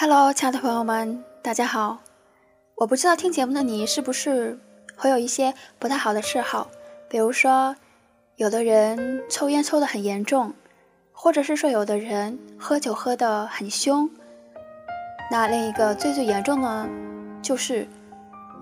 [0.00, 1.98] Hello，亲爱的朋友们，大家好。
[2.80, 4.56] 我不知道听节目的你是不是
[4.94, 6.70] 会有一些不太好的嗜好，
[7.08, 7.74] 比如说，
[8.36, 10.54] 有的人抽烟抽得很严重，
[11.10, 14.08] 或者是说有的人喝酒喝得很凶。
[15.28, 16.88] 那另一个最最严重的，
[17.42, 17.88] 就是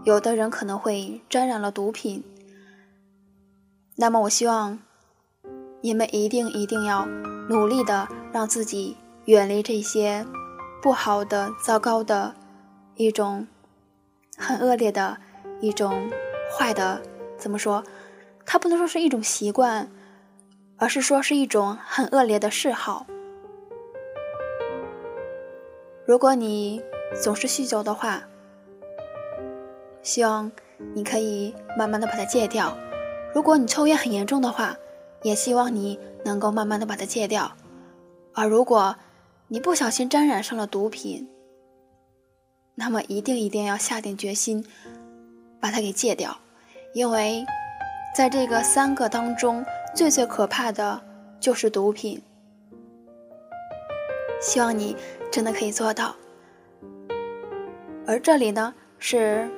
[0.05, 2.25] 有的人可能会沾染了毒品。
[3.97, 4.79] 那么我希望
[5.83, 7.05] 你们一定一定要
[7.51, 8.97] 努力的让自己
[9.27, 10.27] 远离这些。
[10.83, 12.35] 不好的、糟糕的
[12.95, 13.47] 一种，
[14.37, 15.17] 很恶劣的
[15.61, 16.11] 一种
[16.51, 17.01] 坏的，
[17.37, 17.83] 怎么说？
[18.45, 19.89] 它不能说是一种习惯，
[20.77, 23.07] 而是说是一种很恶劣的嗜好。
[26.05, 26.81] 如果你
[27.21, 28.23] 总是酗酒的话，
[30.03, 30.53] 希望
[30.95, 32.73] 你可以慢慢的把它戒掉；
[33.35, 34.77] 如果你抽烟很严重的话，
[35.23, 37.51] 也希望你能够慢慢的把它戒掉。
[38.33, 38.95] 而如果，
[39.49, 41.29] 你不小心沾染上了毒品，
[42.77, 44.65] 那么一定一定要下定决心
[45.59, 46.39] 把它给戒掉，
[46.95, 47.45] 因为
[48.15, 51.03] 在这个三个当中，最最可怕的
[51.41, 52.23] 就是毒品。
[54.41, 54.95] 希望你
[55.33, 56.15] 真的可以做到。
[58.07, 59.51] 而这里呢是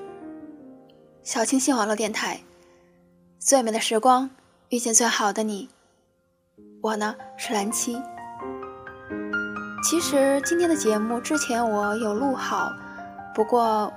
[1.23, 2.41] 小清新网络电台，
[3.39, 4.31] 最美的时光
[4.69, 5.69] 遇见最好的你，
[6.81, 8.01] 我呢是蓝七。
[9.83, 12.73] 其实今天的节目之前我有录好，
[13.39, 13.93] 不过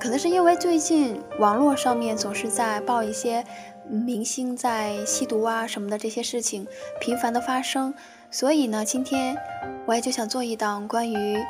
[0.00, 3.44] 可能是因为最近网络上面总是在报一些
[3.88, 6.66] 明星在吸毒啊什么的这些事情
[7.00, 7.94] 频繁的发生，
[8.32, 9.36] 所以呢，今天
[9.86, 11.40] 我也就想做一档关于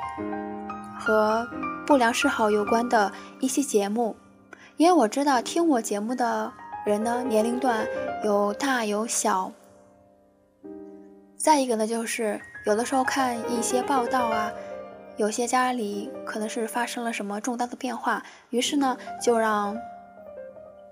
[1.01, 1.49] 和
[1.87, 4.15] 不良嗜好有关的一些节目，
[4.77, 6.53] 因为我知道听我节目的
[6.85, 7.87] 人呢年龄段
[8.23, 9.51] 有大有小，
[11.39, 12.39] 再一个呢就是。
[12.67, 14.51] 有的时候看一些报道啊，
[15.17, 19.77] 有些家里可能是发生了什么重大的变化，于是呢就让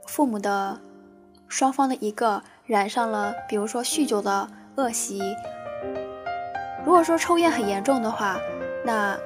[0.06, 0.80] 父母的
[1.48, 5.20] 双方的一个染上了，比如说酗酒的恶习。
[6.84, 8.38] 如果说抽烟很严重的话，
[8.84, 9.16] 那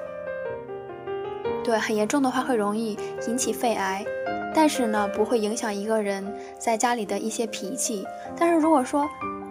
[1.63, 2.97] 对很严重的话会容易
[3.27, 4.05] 引起肺癌，
[4.53, 6.25] 但是呢不会影响一个人
[6.57, 8.05] 在家里的一些脾气。
[8.37, 9.07] 但是如果说，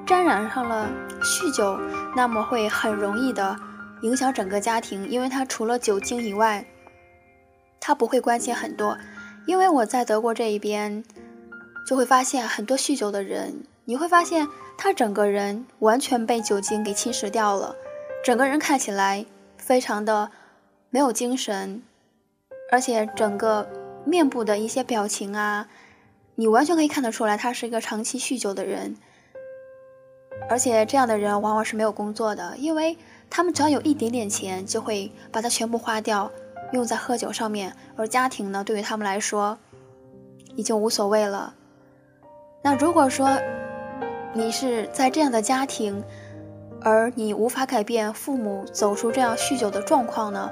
[0.06, 0.88] 沾染上了
[1.20, 1.78] 酗酒，
[2.16, 3.56] 那么会很容易的
[4.06, 6.64] 影响整个家庭，因为他除了酒精以外，
[7.80, 8.96] 他不会关心很多。
[9.48, 11.02] 因为我在德国这一边，
[11.84, 14.46] 就会发现很多酗酒的人，你会发现
[14.78, 17.74] 他整个人完全被酒精给侵蚀掉了，
[18.24, 20.30] 整个人看起来非常的
[20.90, 21.82] 没有精神，
[22.70, 23.68] 而且整个
[24.04, 25.66] 面部的一些表情啊，
[26.36, 28.96] 你完全可以看得出来，他是一个长期酗酒的人。
[30.48, 32.96] 而且这样的人往往是没有工作的，因为
[33.28, 36.30] 他们只要有一点点钱，就会把它全部花掉，
[36.72, 37.74] 用在喝酒上面。
[37.96, 39.58] 而家庭呢，对于他们来说，
[40.54, 41.54] 已经无所谓了。
[42.62, 43.28] 那如果说
[44.32, 46.02] 你是在这样的家庭，
[46.80, 50.50] 而你无法改变父母走出这样酗酒的状况呢？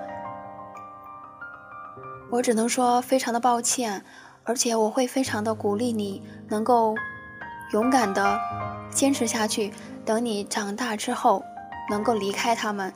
[2.31, 4.05] 我只能说非常的抱歉，
[4.43, 6.95] 而且我会非常的鼓励你能够
[7.73, 8.39] 勇敢的。
[8.91, 9.73] 坚持下去，
[10.05, 11.45] 等你长大之后，
[11.91, 12.93] 能够离开他们。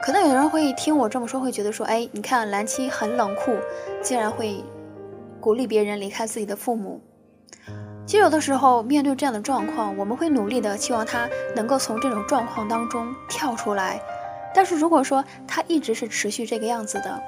[0.00, 3.56] 可能有人会听我这么说，会觉得说：“哎，你看蓝七很冷酷，
[4.02, 4.64] 竟然会
[5.40, 7.00] 鼓励别人离开自己的父母。”
[8.04, 14.02] 其实有的时候面对这样的状况，我们会努力的期望他能够从这种状况当中跳出来。
[14.52, 17.22] 但是如果说他一直是持续这个样子的，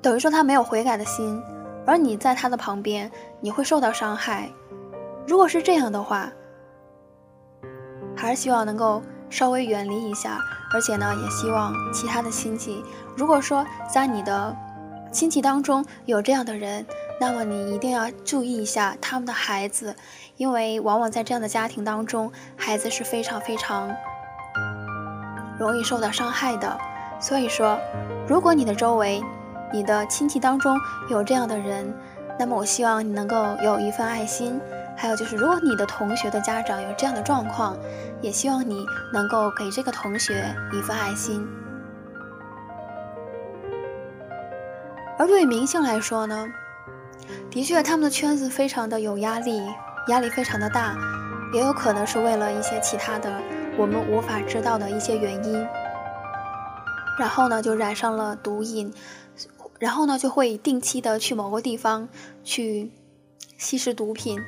[0.00, 1.40] 等于说他没有悔改的心。
[1.86, 3.10] 而你在他的旁边，
[3.40, 4.48] 你会受到伤害。
[5.26, 6.32] 如果是这样的话，
[8.16, 10.38] 还是希望能够稍微远离一下。
[10.72, 12.84] 而且呢，也希望其他的亲戚，
[13.16, 14.56] 如果说在你的
[15.10, 16.86] 亲戚当中有这样的人，
[17.20, 19.96] 那么你一定要注意一下他们的孩子，
[20.36, 23.90] 因为往往在这样的家庭当中，孩子是非常非常
[25.58, 26.78] 容易受到伤害的。
[27.18, 27.76] 所以说，
[28.28, 29.20] 如果你的周围，
[29.72, 30.78] 你的亲戚当中
[31.08, 31.92] 有这样的人，
[32.38, 34.60] 那么我希望你能够有一份爱心。
[35.00, 37.74] 还有就是，如果你的同学的家长有这样的状况，
[38.20, 41.48] 也希望你能够给这个同学一份爱心。
[45.18, 46.46] 而对于明星来说呢，
[47.50, 49.62] 的确他们的圈子非常的有压力，
[50.08, 50.94] 压力非常的大，
[51.54, 53.32] 也有可能是为了一些其他的
[53.78, 55.66] 我们无法知道的一些原因，
[57.18, 58.92] 然后呢就染上了毒瘾，
[59.78, 62.06] 然后呢就会定期的去某个地方
[62.44, 62.92] 去
[63.56, 64.38] 吸食毒品。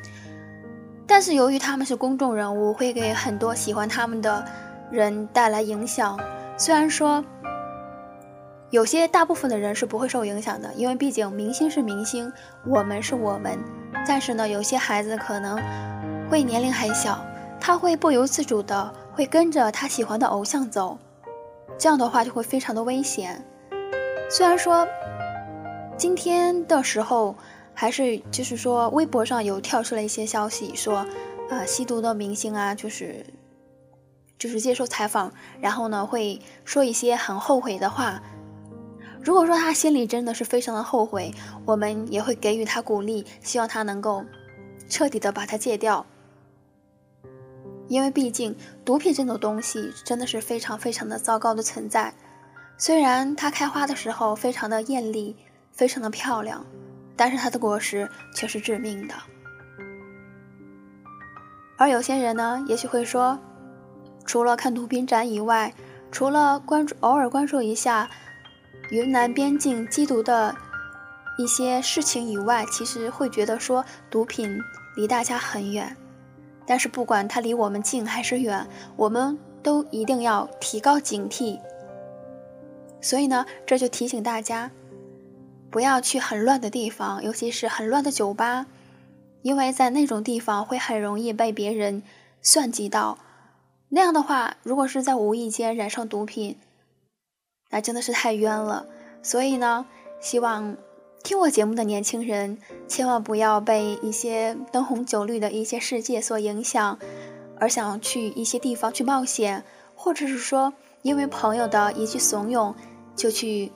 [1.14, 4.42] 但是由于他们是公众人物，会给很多喜欢他们的
[4.90, 6.18] 人带来影响。
[6.56, 7.22] 虽然说
[8.70, 12.32] 有些大部分的人是不会受影响的，因为毕竟明星是明星，
[12.66, 13.58] 我们是我们。
[14.08, 15.60] 但是呢，有些孩子可能
[16.30, 17.22] 会年龄还小，
[17.60, 20.96] 他会不由自主的会跟着他喜欢的偶像走，
[21.76, 23.44] 这样的话就会非常的危险。
[24.30, 24.88] 虽然说
[25.98, 27.36] 今天的时候。
[27.74, 31.06] 还是就是说，微博上有跳出了一些消息，说，
[31.50, 33.24] 呃，吸毒的明星啊，就是，
[34.38, 38.22] 就是接受采访，然后呢，会说一些很后悔的话。
[39.24, 41.32] 如果说他心里真的是非常的后悔，
[41.64, 44.24] 我们也会给予他鼓励，希望他能够
[44.88, 46.04] 彻底的把它戒掉。
[47.88, 52.14] 因为毕竟毒品这种东西真的是非常非常的糟糕的存在，
[52.76, 55.36] 虽然它开花的时候非常的艳丽，
[55.70, 56.64] 非常的漂亮。
[57.22, 59.14] 但是它的果实却是致命的。
[61.78, 63.38] 而有些人呢，也许会说，
[64.24, 65.72] 除了看毒品展以外，
[66.10, 68.10] 除了关注偶尔关注一下
[68.90, 70.52] 云南边境缉毒的
[71.38, 74.58] 一些事情以外，其实会觉得说毒品
[74.96, 75.96] 离大家很远。
[76.66, 78.66] 但是不管它离我们近还是远，
[78.96, 81.60] 我们都一定要提高警惕。
[83.00, 84.72] 所以呢，这就提醒大家。
[85.72, 88.66] 不要去很乱的地方，尤其是很乱的酒吧，
[89.40, 92.02] 因为在那种地方会很容易被别人
[92.42, 93.18] 算计到。
[93.88, 96.58] 那样的话，如果是在无意间染上毒品，
[97.70, 98.86] 那真的是太冤了。
[99.22, 99.86] 所以呢，
[100.20, 100.76] 希望
[101.24, 106.98] 听我节目的年轻人千万不要被一些灯红酒绿的一些世界所影响，
[107.58, 109.64] 而想去一些地方去冒险，
[109.94, 112.74] 或者是说因为朋友的一句怂恿
[113.16, 113.72] 就去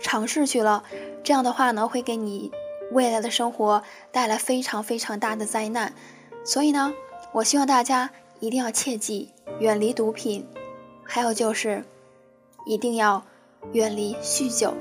[0.00, 0.84] 尝试去了。
[1.26, 2.52] 这样的话呢，会给你
[2.92, 3.82] 未来的生活
[4.12, 5.92] 带来非常非常大的灾难。
[6.44, 6.94] 所以呢，
[7.32, 8.08] 我希望大家
[8.38, 10.46] 一定要切记远离毒品，
[11.02, 11.82] 还有就是
[12.64, 13.24] 一定要
[13.72, 14.72] 远离酗酒，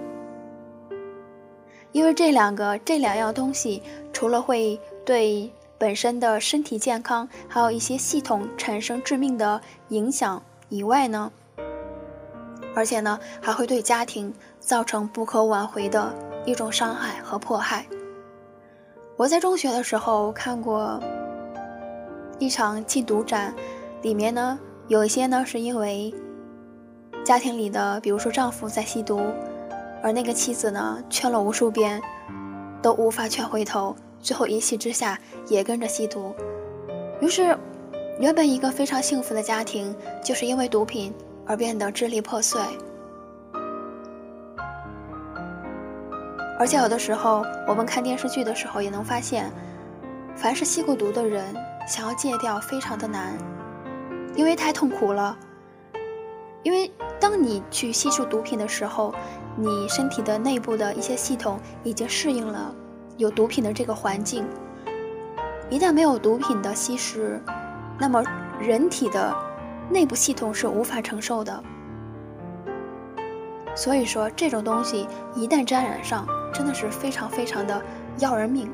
[1.91, 3.81] 因为这两个这两样东西，
[4.13, 11.31] 除了会对本身的身体健康，还有一些系统产生致命的影响以外呢，
[12.75, 16.13] 而且呢，还会对家庭造成不可挽回的。
[16.45, 17.85] 一种伤害和迫害。
[19.17, 20.99] 我在中学的时候看过
[22.37, 23.53] 一场禁毒展，
[24.01, 26.13] 里面呢有一些呢是因为
[27.23, 29.21] 家庭里的，比如说丈夫在吸毒，
[30.03, 32.01] 而那个妻子呢劝了无数遍
[32.81, 36.35] 都无法劝回头，最后一气之下也跟着吸毒。
[37.21, 37.57] 于是，
[38.19, 41.13] 原本一个非常幸福的家庭，就是因为毒品
[41.45, 42.59] 而变得支离破碎。
[46.57, 49.51] 而且有的时候，我们看电视剧的时候也能发现，
[50.35, 51.53] 凡是吸过毒的人，
[51.87, 53.37] 想要戒掉非常的难，
[54.35, 55.37] 因为太痛苦了。
[56.63, 59.13] 因为当你去吸收毒品的时候，
[59.55, 62.73] 你身体的内部的一些系统已经适应了
[63.17, 64.47] 有毒品的这个环境。
[65.69, 67.41] 一旦没有毒品的吸食，
[67.99, 68.23] 那么
[68.59, 69.35] 人体的
[69.89, 71.63] 内部系统是无法承受的。
[73.75, 77.81] 所以说，这种东西一旦沾染上，真的是非常非常的
[78.19, 78.71] 要人命。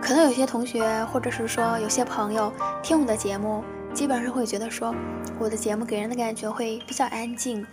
[0.00, 4.94] 可能有些同学，或者是说有些朋友听我的节目，基本上会觉得说，
[5.38, 7.66] 我的节目给人的感觉会比较安静。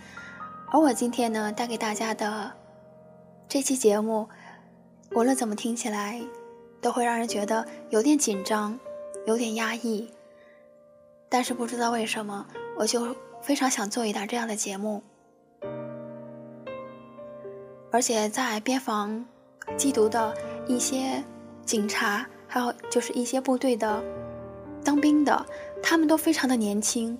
[0.70, 2.52] 而我今天呢，带给大家的
[3.48, 4.28] 这期节目，
[5.12, 6.20] 无论怎么听起来，
[6.80, 8.78] 都会让人觉得有点紧张，
[9.26, 10.10] 有点压抑。
[11.28, 15.02] 但是不知道为什么，我就非常想做一档这样的节目。
[17.90, 19.24] 而且在边防
[19.78, 20.34] 缉毒的
[20.66, 21.22] 一些
[21.64, 24.02] 警察，还有就是一些部队的
[24.82, 25.46] 当兵的，
[25.82, 27.16] 他们都非常的年轻。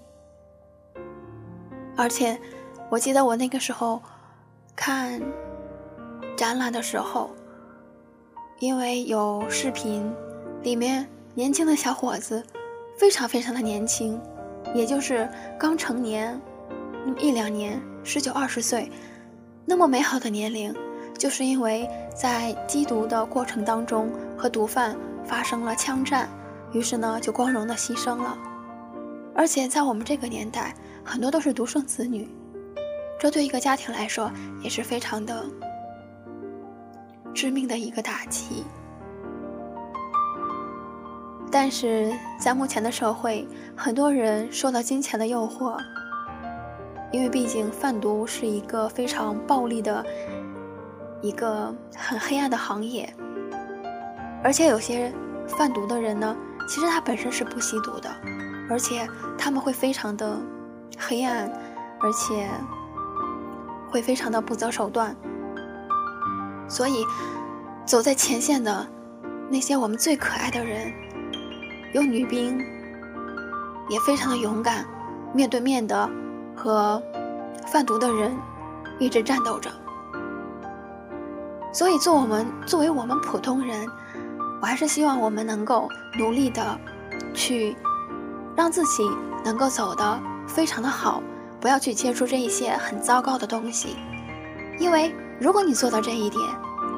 [1.97, 2.37] 而且
[2.91, 4.03] 我记得我那个时候
[4.75, 5.23] 看
[6.37, 7.31] 展览的时候，
[8.59, 10.13] 因为有视频，
[10.63, 12.45] 里面年轻的小伙子
[12.99, 14.21] 非常非常的年轻，
[14.73, 15.29] 也就是
[15.59, 16.41] 刚成年
[17.19, 18.91] 一两年，十九二十岁。
[19.67, 20.75] 那么美好的年龄，
[21.19, 26.29] 就是因为在缉毒的过程当中和毒贩发生了枪战，
[26.73, 28.37] 于是呢就光荣的牺牲了。
[29.35, 32.29] 而且在我们这个年代，很多都是独生子女，
[33.19, 34.31] 这对一个家庭来说
[34.63, 35.45] 也是非常的
[37.33, 38.65] 致命的一个打击。
[41.55, 43.47] 但是在目前的社会，
[43.77, 45.79] 很多人受到金钱的诱惑，
[47.13, 50.05] 因为毕竟贩毒是一个非常暴利的、
[51.23, 53.09] 一个很黑暗的行业，
[54.43, 55.13] 而且有些
[55.47, 56.37] 贩毒的人呢，
[56.69, 58.11] 其实他本身是不吸毒的，
[58.69, 59.09] 而且
[59.39, 60.37] 他们会非常的
[60.99, 61.49] 黑暗，
[62.01, 62.51] 而且
[63.93, 65.15] 会非常的不择手段，
[66.69, 67.05] 所以
[67.87, 68.85] 走在前线的
[69.49, 70.93] 那些我们最可爱的人。
[71.95, 72.59] 有女兵，
[73.89, 74.85] 也非常的勇敢，
[75.33, 76.11] 面对面的
[76.57, 77.01] 和
[77.69, 78.37] 贩毒的人
[78.99, 79.71] 一直战斗着。
[81.73, 83.87] 所以，做我们作为我们普通人，
[84.61, 86.77] 我还是希望我们能够努力的
[87.33, 87.77] 去
[88.57, 89.09] 让自己
[89.45, 91.23] 能够走得非常的好，
[91.61, 93.97] 不要去接触这一些很糟糕的东西。
[94.81, 96.43] 因为如果你做到这一点，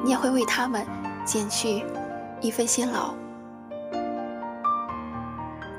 [0.03, 0.83] 你也会为他们
[1.23, 1.85] 减去
[2.41, 3.13] 一份辛劳。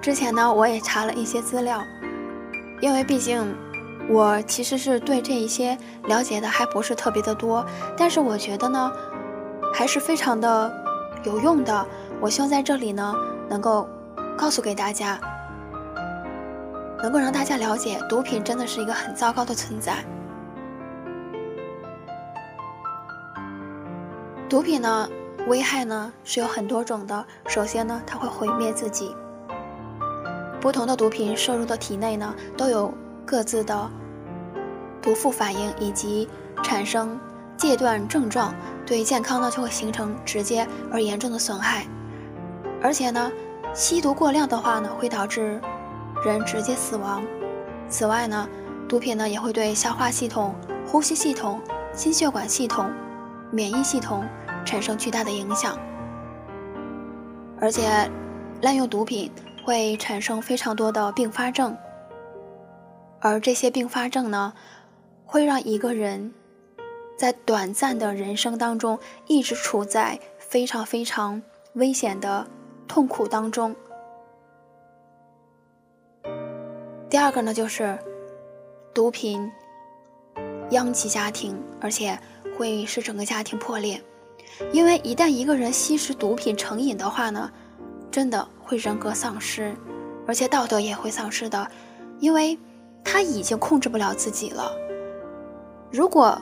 [0.00, 1.82] 之前呢，我也查了一些资料，
[2.80, 3.54] 因为毕竟
[4.08, 7.64] 我其实是对这一些了解的还不是特别的多，
[7.96, 8.92] 但是我觉得呢，
[9.74, 10.72] 还是非常的
[11.24, 11.86] 有用的。
[12.20, 13.14] 我希望在这里呢，
[13.48, 13.88] 能够
[14.36, 15.20] 告诉给大家，
[17.02, 20.04] 能够让大家了解，毒品真的是一个很糟糕的存在。
[24.48, 25.08] 毒品呢，
[25.48, 27.26] 危害呢是有很多种的。
[27.46, 29.14] 首先呢，它会毁灭自己。
[30.60, 32.92] 不同的毒品摄入的体内呢，都有
[33.24, 33.90] 各自的
[35.00, 36.28] 毒副反应，以及
[36.62, 37.18] 产生
[37.56, 38.52] 戒断症状，
[38.84, 41.86] 对健康呢就会形成直接而严重的损害。
[42.82, 43.30] 而且呢，
[43.72, 45.60] 吸毒过量的话呢，会导致
[46.24, 47.22] 人直接死亡。
[47.88, 48.48] 此外呢，
[48.88, 50.54] 毒品呢也会对消化系统、
[50.86, 51.60] 呼吸系统、
[51.94, 52.90] 心血管系统、
[53.50, 54.24] 免疫系统
[54.64, 55.78] 产生巨大的影响。
[57.60, 58.10] 而且，
[58.60, 59.30] 滥用毒品。
[59.68, 61.76] 会产生非常多的并发症，
[63.20, 64.54] 而这些并发症呢，
[65.26, 66.32] 会让一个人
[67.18, 71.42] 在短暂的人生当中一直处在非常非常
[71.74, 72.46] 危险的
[72.86, 73.76] 痛苦当中。
[77.10, 77.98] 第二个呢，就是
[78.94, 79.52] 毒品
[80.70, 82.18] 殃及家庭，而且
[82.56, 84.02] 会使整个家庭破裂，
[84.72, 87.52] 因为一旦一个人吸食毒品成瘾的话呢，
[88.10, 88.48] 真的。
[88.60, 89.74] 会人格丧失，
[90.26, 91.70] 而且道德也会丧失的，
[92.18, 92.58] 因为
[93.02, 94.70] 他已经控制不了自己了。
[95.90, 96.38] 如果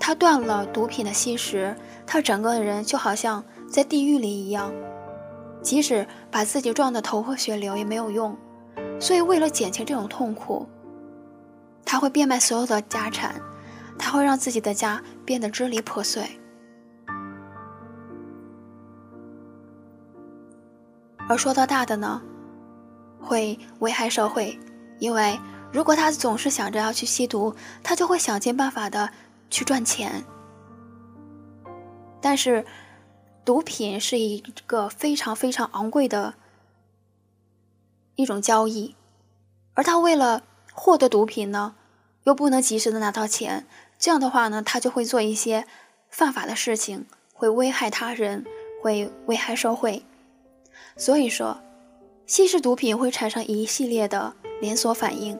[0.00, 4.72] 他断了毒品的吸食，他整个人就好像在地狱里一样，
[5.62, 8.36] 即使把自己撞得头破血流也没有用。
[8.98, 10.66] 所以，为了减轻这种痛苦，
[11.84, 13.40] 他会变卖所有的家产，
[13.96, 16.37] 他会让自己的家变得支离破碎。
[21.28, 22.22] 而说到大的呢，
[23.20, 24.58] 会危害社会，
[24.98, 25.38] 因为
[25.70, 29.10] 如果他总是想着要去吸毒，他就会想尽办法的
[29.50, 30.24] 去赚钱。
[32.20, 32.64] 但是，
[33.44, 36.34] 毒品是一个非常非常昂贵的
[38.16, 38.96] 一种交易，
[39.74, 40.42] 而他为了
[40.72, 41.74] 获得毒品呢，
[42.24, 43.66] 又不能及时的拿到钱，
[43.98, 45.66] 这样的话呢，他就会做一些
[46.08, 48.46] 犯法的事情，会危害他人，
[48.82, 50.04] 会危害社会。
[50.96, 51.56] 所以说，
[52.26, 55.38] 吸食毒品会产生一系列的连锁反应，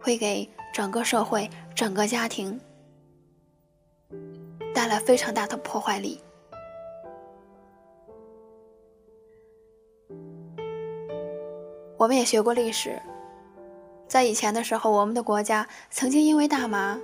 [0.00, 2.60] 会给整个社会、整个家庭
[4.72, 6.20] 带来非常大的破坏力。
[11.96, 12.98] 我们也学过历史，
[14.08, 16.98] 在以前的时候，我们的国家曾经因为大麻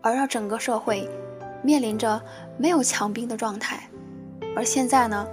[0.00, 1.06] 而让整个社会
[1.62, 2.22] 面临着
[2.56, 3.90] 没有强兵的状态，
[4.56, 5.28] 而现在呢？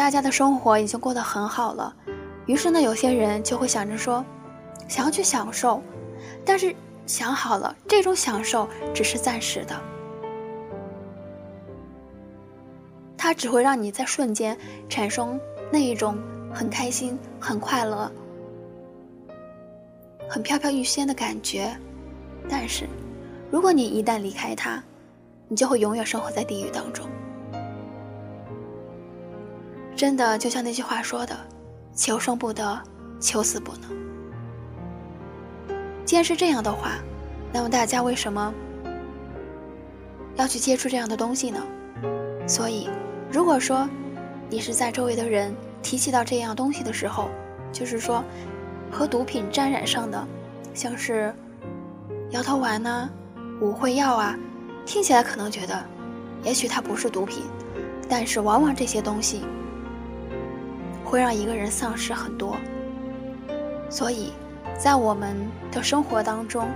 [0.00, 1.94] 大家的生活已经过得很好了，
[2.46, 4.24] 于是呢，有些人就会想着说，
[4.88, 5.82] 想要去享受，
[6.42, 9.78] 但是想好了，这种享受只是暂时的，
[13.14, 14.56] 它只会让你在瞬间
[14.88, 15.38] 产生
[15.70, 16.16] 那一种
[16.50, 18.10] 很开心、很快乐、
[20.30, 21.76] 很飘飘欲仙的感觉，
[22.48, 22.88] 但是，
[23.50, 24.82] 如果你一旦离开它，
[25.46, 27.06] 你就会永远生活在地狱当中。
[30.00, 31.36] 真的就像那句话说的
[31.94, 32.80] ：“求生不得，
[33.20, 33.90] 求死不能。”
[36.06, 36.92] 既然是这样的话，
[37.52, 38.50] 那么大家为什么
[40.36, 41.62] 要去接触这样的东西呢？
[42.48, 42.88] 所以，
[43.30, 43.86] 如果说
[44.48, 47.28] 你是在周围的人提起到这样东西的时候，
[47.70, 48.24] 就是说
[48.90, 50.26] 和毒品沾染上的，
[50.72, 51.30] 像是
[52.30, 53.10] 摇头丸呢、
[53.60, 54.34] 五会药啊，
[54.86, 55.78] 听起来可能觉得，
[56.42, 57.42] 也许它不是毒品，
[58.08, 59.42] 但是往往这些东西
[61.10, 62.56] 会让一个人丧失很多。
[63.90, 64.32] 所以，
[64.78, 65.36] 在我们
[65.72, 66.68] 的生活当中，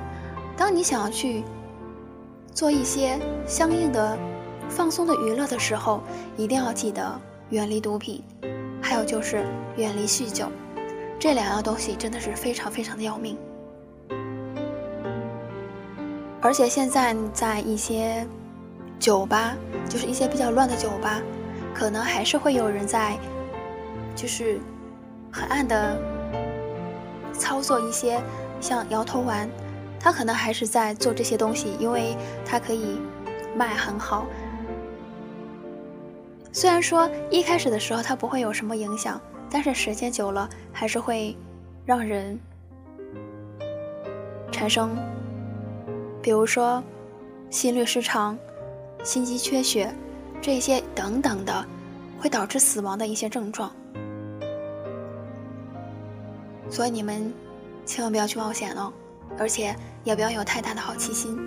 [0.57, 1.45] 当你想要去
[2.53, 4.19] 做一些相应的
[4.69, 6.03] 放松的娱乐的时候，
[6.37, 8.21] 一定要记得远离毒品，
[8.83, 10.47] 还有就是远离酗酒，
[11.21, 13.38] 这两样东西真的是非常非常的要命。
[16.41, 18.26] 而且现在在一些
[18.99, 19.55] 酒吧，
[19.88, 21.23] 就是一些比较乱的酒吧，
[21.73, 23.17] 可能还是会有人在，
[24.14, 24.59] 就是
[25.30, 25.99] 很暗的
[27.33, 28.21] 操作一些
[28.61, 29.49] 像摇头丸，
[29.99, 32.99] 他可能还是在做这些东西，因为它可以
[33.56, 34.26] 卖很好。
[36.52, 41.37] 虽然说一开始的时候它不会有什么影响，但是时间久了还是会
[41.85, 42.38] 让人
[44.52, 44.97] 产生。
[46.23, 46.83] 比如说，
[47.50, 48.38] 心律失常、
[49.02, 49.92] 心肌缺血，
[50.40, 51.66] 这些等等的，
[52.18, 53.71] 会导致死亡的一些症状。
[56.75, 57.33] 所以你们
[57.87, 58.93] 千万不要去冒险哦，
[59.38, 61.38] 而且也不要有太大的好奇心。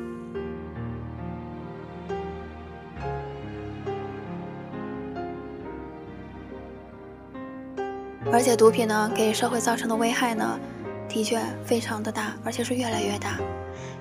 [8.32, 10.58] 而且毒品呢，给社会造成的危害呢，
[11.10, 13.38] 的确非常的大，而且是越来越大。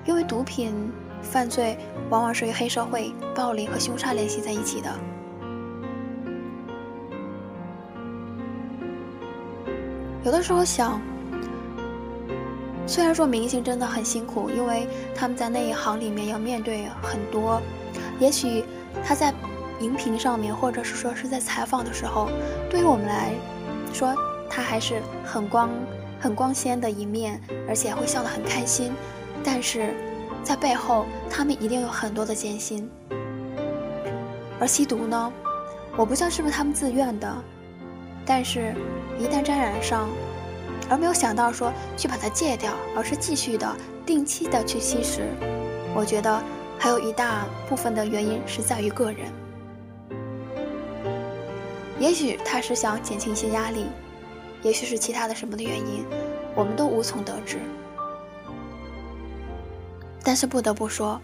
[0.05, 0.89] 因为毒品
[1.21, 1.77] 犯罪
[2.09, 4.89] 往往是与黑社会、暴力和凶杀联系在一起的。
[10.23, 11.01] 有的时候想，
[12.87, 17.61] 虽然说明星真的很辛苦，因为他们在那一行里面要面对很多，
[18.17, 18.63] 也许
[19.03, 19.33] 他在
[19.81, 22.29] 荧屏上面，或者是说是在采访的时候，
[22.69, 23.33] 对于我们来
[23.93, 24.15] 说，
[24.49, 25.69] 他还是很光、
[26.19, 28.93] 很光鲜的一面，而且会笑得很开心。
[29.43, 29.93] 但是，
[30.41, 32.89] 在背后，他们一定有很多的艰辛。
[34.59, 35.31] 而吸毒呢，
[35.95, 37.31] 我不知道是不是他们自愿的，
[38.25, 38.73] 但是，
[39.19, 40.09] 一旦沾染上，
[40.89, 45.21] 而没有想到说去把它戒掉，而是继续的、定期的去吸食，
[45.93, 46.41] 我觉得
[46.79, 49.31] 还有一大部分的原因是在于个人。
[51.99, 53.87] 也许他是想减轻一些压力，
[54.61, 56.05] 也许是其他的什么的原因，
[56.55, 57.57] 我们都无从得知。
[60.23, 61.19] 但是不得不说，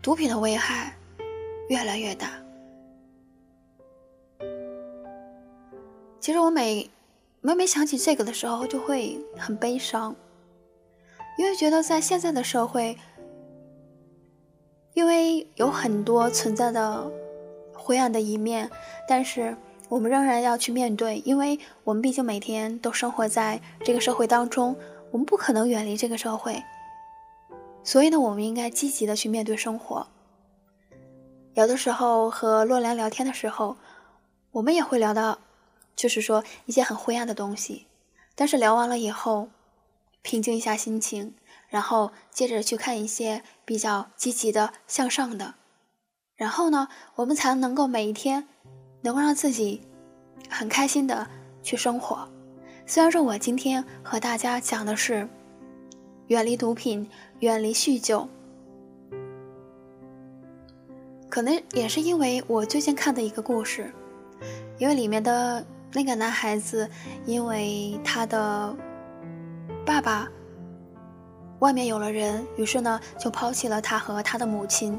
[0.00, 0.94] 毒品的危害
[1.68, 2.28] 越来越大。
[6.20, 6.88] 其实我每
[7.46, 10.16] 每每想起这个的时候，就会很悲伤，
[11.36, 12.96] 因为觉得在现在的社会，
[14.94, 17.06] 因为有很多存在的
[17.74, 18.70] 灰暗的一面，
[19.06, 19.54] 但是
[19.90, 24.74] 我们仍然要去面对，因为我们毕竟每天都生活在这个社会当中，
[25.10, 26.62] 我们不可能远离这个社会。
[27.82, 30.06] 所以呢，我们应该积极的去面对生活。
[31.52, 33.76] 有的时候和洛良聊天的时候，
[34.50, 35.38] 我们也会聊到，
[35.94, 37.86] 就是说一些很灰暗的东西。
[38.34, 39.48] 但是聊完了以后，
[40.22, 41.34] 平静一下心情，
[41.68, 45.54] 然后接着去看一些比较积极的、向上的，
[46.36, 48.48] 然后呢，我们才能够每一天
[49.02, 49.82] 能够让自己
[50.48, 51.28] 很开心的
[51.62, 52.28] 去生活。
[52.86, 55.28] 虽然说我今天和大家讲的是。
[56.28, 57.06] 远离毒品，
[57.40, 58.26] 远离酗酒。
[61.28, 63.92] 可能也是因为我最近看的一个故事，
[64.78, 65.62] 因为里面的
[65.94, 66.90] 那个男孩子，
[67.24, 68.74] 因为他的
[69.86, 70.28] 爸爸
[71.60, 74.98] 外面有了人，于是呢就抛弃了他和他的母亲。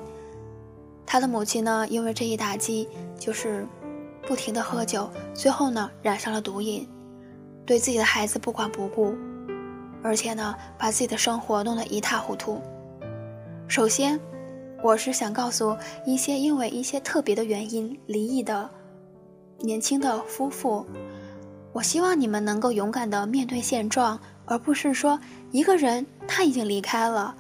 [1.06, 2.88] 他的母亲呢，因为这一打击，
[3.20, 3.68] 就是
[4.26, 6.88] 不停的喝酒，最后呢染上了毒瘾，
[7.66, 9.14] 对自己的孩子不管不顾。
[10.02, 12.62] 而且呢，把自己的生活弄得一塌糊涂。
[13.68, 14.18] 首先，
[14.82, 18.70] 我是想告诉一些因为一些特别的原因离异的
[19.66, 20.86] 年轻的夫妇，
[21.74, 25.20] 我希望你们能够勇敢的面对现状，而不是说
[25.52, 27.36] 一个人他已经离开了，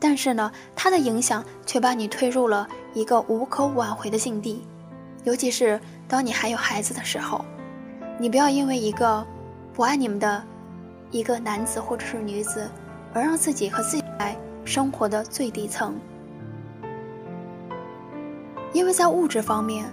[0.00, 4.62] 但是呢，他的影响却把你推入了一个无可挽回的境地。
[5.24, 7.44] 尤其是当你还有孩子的时候，
[8.18, 9.26] 你不要因为一个
[9.72, 10.42] 不爱你们的。
[11.12, 12.68] 一个男子或者是女子，
[13.14, 15.94] 而让自己和自己来生活的最底层，
[18.72, 19.86] 因为在物质方面，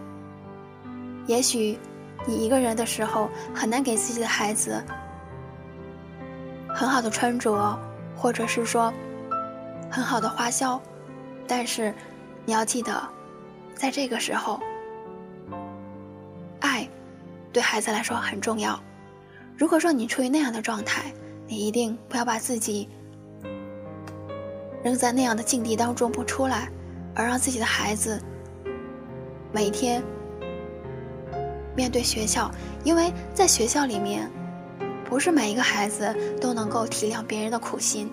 [1.26, 1.78] 也许
[2.26, 4.84] 你一个人的时候很难给自己的孩子
[6.74, 7.80] 很好的穿着，
[8.16, 8.94] 或者是说
[9.90, 10.82] 很好的花销，
[11.48, 11.94] 但是
[12.46, 13.02] 你要记得，
[13.76, 14.60] 在这个时候，
[16.60, 16.88] 爱
[17.52, 18.82] 对孩子来说很重要。
[19.56, 21.14] 如果说你处于那样的状态，
[21.48, 22.90] 你一定不要把自己
[24.84, 26.70] 扔在那样的境地当中不出来，
[27.14, 28.20] 而让自己的孩子
[29.52, 30.04] 每天
[31.76, 32.52] 面对学校，
[32.84, 34.30] 因为在学校里面，
[35.06, 38.12] 不是每一个孩子都能够体谅别人的苦心。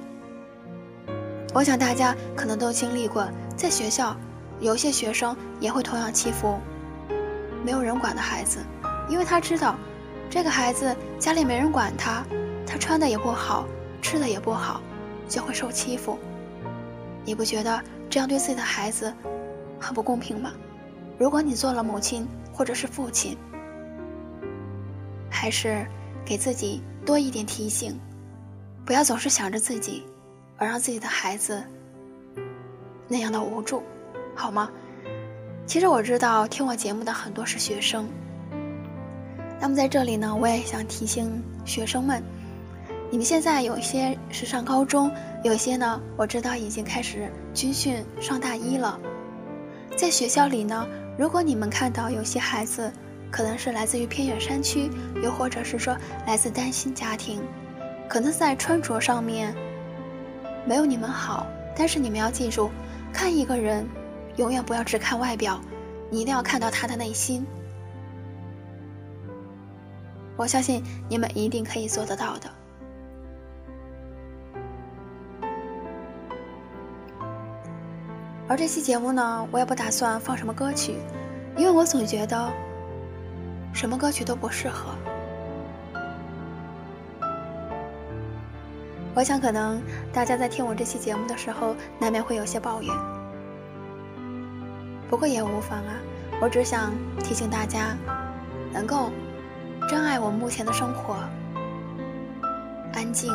[1.53, 4.17] 我想大家可能都经历过，在学校，
[4.61, 6.59] 有些学生也会同样欺负
[7.65, 8.61] 没有人管的孩子，
[9.09, 9.77] 因为他知道
[10.31, 12.25] 这个孩子家里没人管他，
[12.67, 13.67] 他穿的也不好，
[14.01, 14.81] 吃的也不好，
[15.29, 16.19] 就会受欺负。
[17.25, 19.13] 你不觉得这样对自己的孩子
[19.79, 20.53] 很不公平吗？
[21.19, 23.37] 如果你做了母亲或者是父亲，
[25.31, 25.87] 还是
[26.25, 27.99] 给自己多一点提醒，
[28.85, 30.05] 不要总是想着自己。
[30.63, 31.65] 而让自己的孩子
[33.09, 33.83] 那样的无助，
[34.35, 34.71] 好吗？
[35.65, 38.07] 其实我知道听我节目的很多是学生。
[39.59, 42.23] 那么在这里呢，我也想提醒学生们，
[43.11, 45.11] 你们现在有些是上高中，
[45.43, 49.01] 有些呢，我知道已经开始军训上大一了。
[49.97, 52.93] 在学校里呢，如果你们看到有些孩子
[53.31, 54.91] 可能是来自于偏远山区，
[55.23, 57.43] 又或者是说来自单亲家庭，
[58.09, 59.55] 可能在穿着上面。
[60.67, 62.71] 没有你们好，但是你们要记住，
[63.13, 63.87] 看一个人，
[64.37, 65.61] 永远不要只看外表，
[66.11, 67.47] 你一定要看到他的内心。
[70.37, 72.51] 我相信你们一定可以做得到的。
[78.49, 80.95] 而这期节目呢，我也不打算放什么歌曲，
[81.57, 82.53] 因为我总觉得，
[83.73, 84.95] 什么歌曲都不适合。
[89.15, 92.95] 我想，可能大家在听我这期节目的时候，难免会有些抱怨。
[95.09, 95.95] 不过也无妨啊，
[96.41, 97.97] 我只想提醒大家，
[98.73, 99.11] 能够
[99.89, 101.17] 珍爱我目前的生活，
[102.95, 103.33] 安静、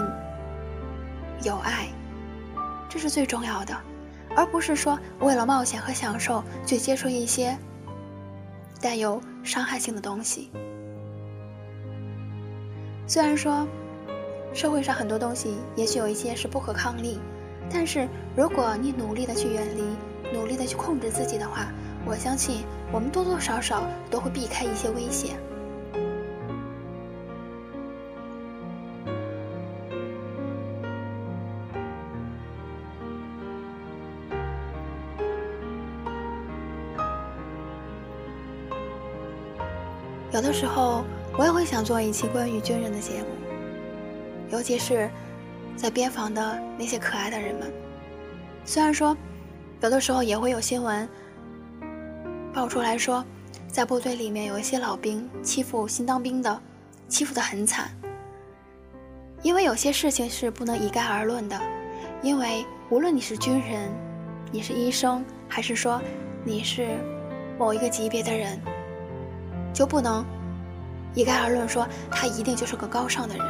[1.44, 1.88] 有爱，
[2.88, 3.76] 这是最重要的，
[4.36, 7.58] 而不是说为了冒险和享受去接触一些
[8.80, 10.50] 带有伤害性的东西。
[13.08, 13.66] 虽然说。
[14.54, 17.20] 社会上很多东西，也许有一些是不可抗力，
[17.70, 19.84] 但是如果你努力的去远离，
[20.34, 21.68] 努力的去控制自己的话，
[22.06, 25.36] 我相信我们多多少少都会避开一些危险。
[40.46, 41.04] 有的时候，
[41.40, 43.26] 我也会想做一期关于军人的节目。
[44.52, 45.10] 尤其是，
[45.76, 47.74] 在边防的那些可爱的人们，
[48.64, 49.18] 虽然说，
[49.82, 51.10] 有的时候也会有新闻
[52.54, 53.26] 爆出来说，
[53.68, 56.62] 在部队里面有一些老兵欺负新当兵的，
[57.10, 57.90] 欺负的很惨。
[59.42, 61.60] 因为有些事情是不能一概而论的，
[62.22, 63.90] 因为无论你是军人，
[64.52, 66.00] 你是医生，还是说
[66.44, 67.00] 你是
[67.58, 68.60] 某一个级别的人，
[69.74, 70.24] 就不能
[71.16, 73.46] 一概而论说他一定就是个高尚的人。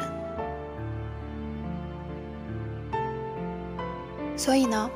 [4.37, 4.89] 所以呢，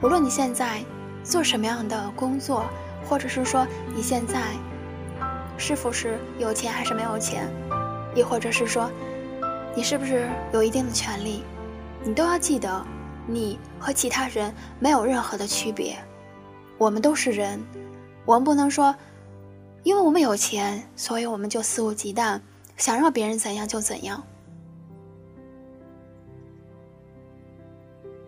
[0.00, 0.80] 无论你现在
[1.22, 2.64] 做什么样的工作，
[3.08, 4.40] 或者是说你现在
[5.58, 7.48] 是否是有钱还是没有钱，
[8.14, 8.90] 亦或者是说
[9.74, 11.42] 你是不是有一定的权利，
[12.02, 12.86] 你都要记得，
[13.26, 15.98] 你和其他人没有任何的区别。
[16.78, 17.60] 我们都是人，
[18.24, 18.94] 我们不能说，
[19.86, 22.40] 因为我们有钱，所以我们就肆无忌惮，
[22.76, 24.20] 想让别人怎样就怎样。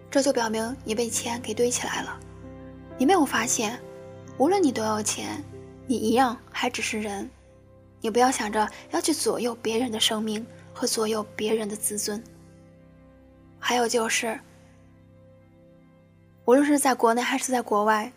[0.09, 2.17] 这就表明你被钱给堆起来了。
[2.97, 3.77] 你没有发现，
[4.39, 5.43] 无论你多有钱，
[5.89, 7.29] 你一样还只是人。
[8.01, 12.23] 你不要想着要去左右别人的生命和左右别人的自尊。
[13.59, 14.39] 还有就是，
[16.45, 18.13] 无论是在国内还是在国外，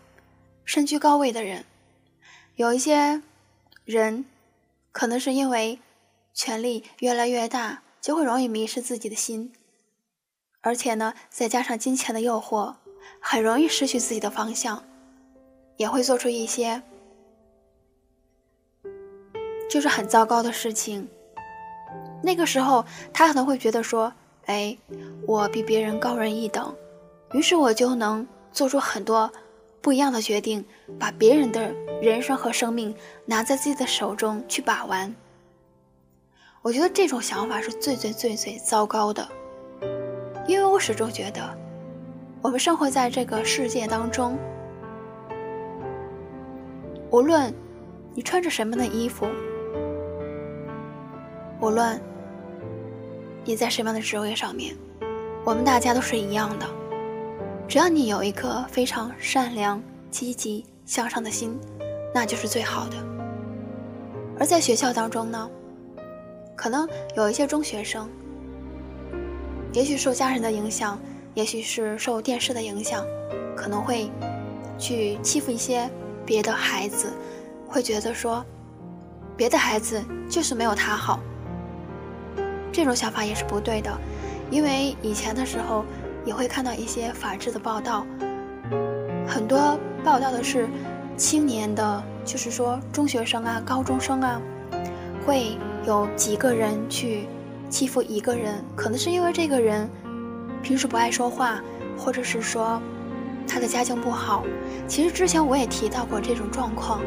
[0.64, 1.64] 身居高位的人，
[2.54, 3.20] 有一些
[3.84, 4.24] 人，
[4.92, 5.80] 可能是因为
[6.32, 9.52] 权力越来越大，就会容易迷失自己的心。
[10.60, 12.76] 而且呢，再加上金钱的诱惑，
[13.20, 14.84] 很容易失去自己的方向，
[15.76, 16.80] 也会做出一些
[19.68, 21.08] 就是很糟糕的事情。
[22.22, 24.12] 那个时候，他可能会觉得说
[24.46, 24.78] ：“哎，
[25.26, 26.72] 我比别人高人一等，
[27.32, 29.28] 于是我就能做出很多
[29.82, 30.64] 不一样的决定，
[30.98, 32.94] 把别人的人生和生命
[33.26, 35.14] 拿在自己的手中去把玩。”
[36.62, 39.28] 我觉得这种想法是最最最最糟糕的。
[40.46, 41.42] 因为我始终觉得，
[42.40, 44.38] 我们生活在这个世界当中，
[47.10, 47.52] 无论
[48.14, 49.26] 你穿着什么样的衣服，
[51.60, 52.00] 无论
[53.44, 54.76] 你在什么样的职位上面，
[55.44, 56.66] 我们大家都是一样的，
[57.72, 61.58] 只要你有一颗非常善良、积极向上的心，
[62.14, 62.96] 那就是最好的。
[64.38, 65.50] 而在学校当中呢，
[66.54, 68.10] 可能有一些中学生，
[69.72, 71.00] 也许受家人的影响，
[71.32, 73.06] 也许是受电视的影响，
[73.56, 74.10] 可能会
[74.78, 75.88] 去欺负一些
[76.26, 77.10] 别的孩子，
[77.66, 78.44] 会觉得说，
[79.34, 81.20] 别的孩子就是没有他好。
[82.70, 83.90] 这种想法也是不对的，
[84.50, 85.86] 因为以前的时候。
[86.24, 88.06] 也会看到一些法制的报道，
[89.26, 90.68] 很多报道的是
[91.16, 94.40] 青年的，就是说中学生啊、高中生啊，
[95.26, 97.26] 会有几个人去
[97.68, 99.88] 欺负一个人，可能是因为这个人
[100.62, 101.60] 平时不爱说话，
[101.98, 102.80] 或者是说
[103.46, 104.44] 他的家境不好。
[104.86, 107.00] 其实之前我也提到过这种状况，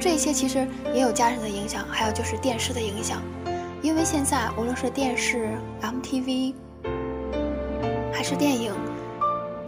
[0.00, 3.22] 这些其实也有家人的影响，还有就是电视的影响，
[3.80, 5.50] 因为现在无论是电视、
[5.80, 6.54] MTV。
[8.12, 8.72] 还是电影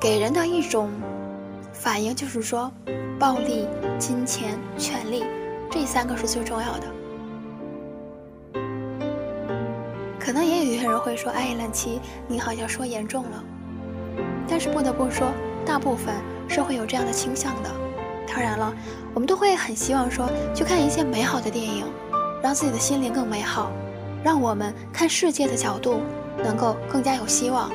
[0.01, 0.91] 给人的一种
[1.73, 2.71] 反应，就是说，
[3.19, 3.67] 暴力、
[3.99, 5.25] 金钱、权力
[5.71, 6.87] 这三个是最重要的。
[10.19, 13.45] 可能也有一些人会说：“哎，冷七，你好像说严重了。”
[14.49, 15.29] 但是不得不说，
[15.65, 16.15] 大部分
[16.49, 17.71] 是会有这样的倾向的。
[18.29, 18.73] 当然了，
[19.15, 21.85] 我们都会很希望说去看一些美好的电影，
[22.43, 23.71] 让自己的心灵更美好，
[24.23, 26.01] 让我们看世界的角度
[26.43, 27.71] 能够更加有希望。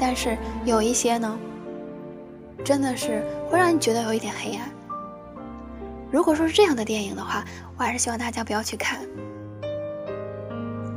[0.00, 0.34] 但是
[0.64, 1.38] 有一些呢，
[2.64, 4.66] 真的是会让你觉得有一点黑暗。
[6.10, 7.44] 如果说是这样的电影的话，
[7.76, 8.98] 我还是希望大家不要去看。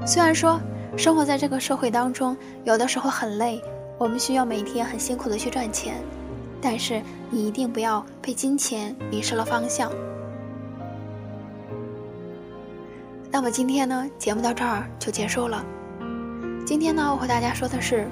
[0.08, 0.60] 虽然说
[0.96, 3.62] 生活在这个社会当中，有的时候很累，
[3.98, 5.96] 我们需要每天很辛苦的去赚钱，
[6.62, 9.92] 但是你一定不要被金钱迷失了方向。
[13.30, 15.64] 那么今天呢，节目到这儿就结束了。
[16.66, 18.08] 今天呢，我和大家说的是。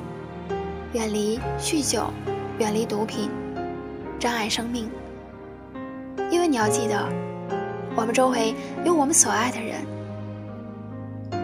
[0.94, 2.12] 远离酗酒，
[2.60, 3.30] 远离毒品，
[4.20, 4.90] 珍爱生命。
[6.30, 7.08] 因为你要记得，
[7.96, 9.86] 我们周围有我们所爱的人。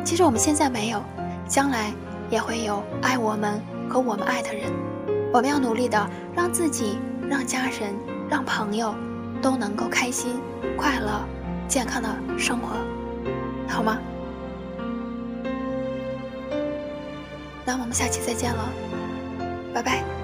[0.03, 1.01] 其实我们现在没有，
[1.47, 1.93] 将来
[2.29, 4.69] 也会有爱我们和我们爱的人。
[5.33, 6.97] 我们要努力的让自己、
[7.29, 7.95] 让家人、
[8.29, 8.93] 让朋友
[9.41, 10.41] 都能够开心、
[10.77, 11.21] 快乐、
[11.69, 12.75] 健康的生活，
[13.67, 13.97] 好吗？
[17.63, 18.86] 那我们下期再见了。
[19.77, 20.16] 拜拜。